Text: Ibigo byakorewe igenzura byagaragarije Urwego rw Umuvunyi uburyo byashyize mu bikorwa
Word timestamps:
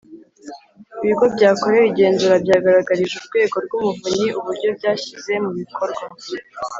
Ibigo 1.03 1.25
byakorewe 1.35 1.85
igenzura 1.87 2.35
byagaragarije 2.43 3.15
Urwego 3.19 3.55
rw 3.65 3.71
Umuvunyi 3.79 4.27
uburyo 4.39 4.67
byashyize 4.77 5.33
mu 5.43 5.51
bikorwa 5.59 6.05